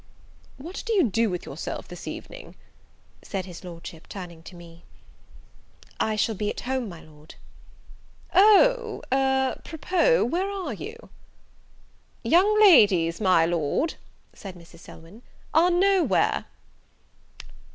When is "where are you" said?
10.31-11.09